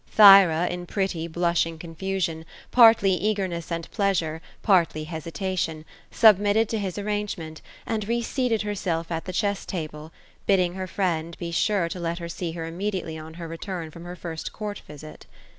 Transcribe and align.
Thyra 0.07 0.65
in 0.67 0.87
pretty, 0.87 1.27
blushing 1.27 1.77
cunfusion, 1.77 2.43
partly 2.71 3.11
eagerness 3.13 3.71
and 3.71 3.87
pleasure, 3.91 4.41
partly 4.63 5.03
hesitation, 5.03 5.85
submitted 6.09 6.67
to 6.69 6.79
his 6.79 6.97
arrangement, 6.97 7.61
and 7.85 8.07
reseated 8.07 8.63
herself 8.63 9.11
at 9.11 9.25
the 9.25 9.31
chess 9.31 9.63
table, 9.63 10.11
bidding 10.47 10.73
her 10.73 10.87
friend 10.87 11.37
be 11.37 11.51
sure 11.51 11.87
to 11.87 11.99
let 11.99 12.17
her 12.17 12.29
see 12.29 12.53
her 12.53 12.65
immediately, 12.65 13.15
on 13.15 13.35
her 13.35 13.47
return 13.47 13.91
from 13.91 14.05
her 14.05 14.15
first 14.15 14.51
court 14.51 14.79
visit. 14.87 15.27